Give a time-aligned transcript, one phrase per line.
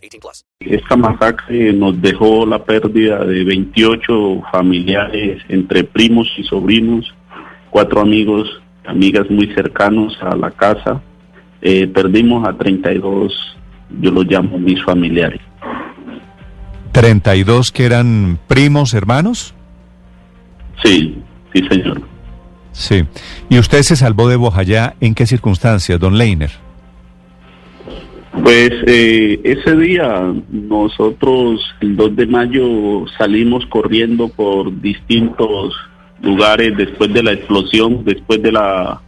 [0.00, 0.44] 18 plus.
[0.60, 7.12] Esta masacre nos dejó la pérdida de 28 familiares entre primos y sobrinos,
[7.70, 8.48] cuatro amigos,
[8.86, 11.00] amigas muy cercanos a la casa.
[11.62, 13.32] Eh, perdimos a 32,
[14.00, 15.40] yo los llamo mis familiares.
[16.92, 19.54] 32 que eran primos, hermanos.
[20.82, 21.22] Sí,
[21.52, 22.02] sí, señor.
[22.72, 23.04] Sí.
[23.48, 26.50] ¿Y usted se salvó de Bojayá en qué circunstancias, don Leiner?
[28.32, 35.74] Pues eh, ese día nosotros, el 2 de mayo, salimos corriendo por distintos
[36.22, 39.00] lugares después de la explosión, después de la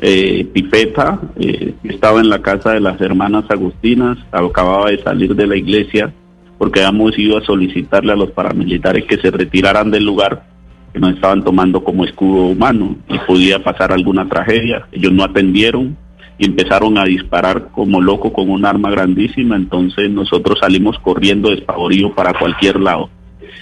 [0.00, 5.46] eh, pipeta, eh, estaba en la casa de las hermanas Agustinas, acababa de salir de
[5.46, 6.12] la iglesia
[6.56, 10.44] porque habíamos ido a solicitarle a los paramilitares que se retiraran del lugar
[10.92, 14.86] que nos estaban tomando como escudo humano y podía pasar alguna tragedia.
[14.90, 15.96] Ellos no atendieron
[16.38, 22.12] y empezaron a disparar como loco con un arma grandísima, entonces nosotros salimos corriendo despavoridos
[22.12, 23.10] para cualquier lado.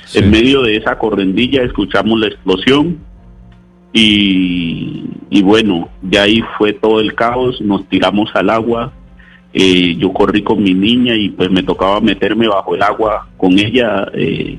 [0.04, 0.18] Sí.
[0.18, 2.98] En medio de esa correndilla escuchamos la explosión
[3.92, 8.92] y, y bueno, ya ahí fue todo el caos, nos tiramos al agua,
[9.58, 13.58] eh, yo corrí con mi niña y pues me tocaba meterme bajo el agua con
[13.58, 14.58] ella eh,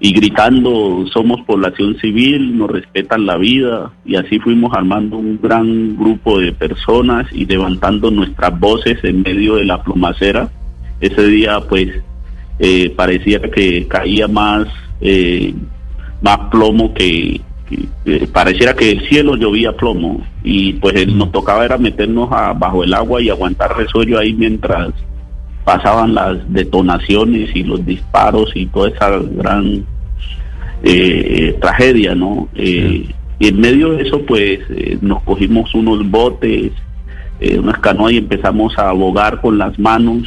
[0.00, 5.96] y gritando somos población civil, nos respetan la vida y así fuimos armando un gran
[5.96, 10.48] grupo de personas y levantando nuestras voces en medio de la plomacera.
[11.00, 11.88] Ese día pues
[12.60, 14.68] eh, parecía que caía más,
[15.00, 15.52] eh,
[16.22, 17.40] más plomo que,
[18.32, 22.94] pareciera que el cielo llovía plomo y pues nos tocaba era meternos a- bajo el
[22.94, 24.90] agua y aguantar resuello ahí mientras
[25.72, 29.10] pasaban las detonaciones y los disparos y toda esa
[29.42, 29.84] gran
[30.82, 32.48] eh, tragedia, ¿no?
[32.54, 33.06] Eh,
[33.38, 36.72] y en medio de eso, pues eh, nos cogimos unos botes,
[37.40, 40.22] eh, unas canoas y empezamos a abogar con las manos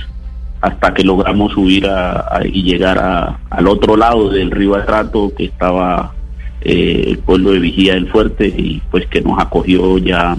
[0.62, 5.34] hasta que logramos subir a, a- y llegar a- al otro lado del río Atrato,
[5.36, 6.14] que estaba
[6.62, 10.38] el pueblo de Vigía del Fuerte, y pues que nos acogió ya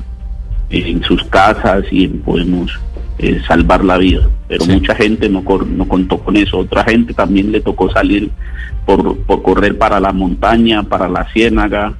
[0.70, 2.70] en sus casas y podemos
[3.22, 4.28] eh, salvar la vida.
[4.48, 4.72] Pero Sí.
[4.72, 6.58] mucha gente no, cor- no contó con eso.
[6.58, 8.30] Otra gente también le tocó salir
[8.84, 11.94] por, por correr para la montaña, para la ciénaga,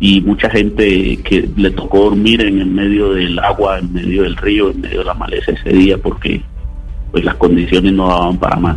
[0.00, 4.36] y mucha gente que le tocó dormir en el medio del agua, en medio del
[4.36, 6.42] río, en medio de la maleza ese día, porque
[7.12, 8.76] pues las condiciones no daban para más.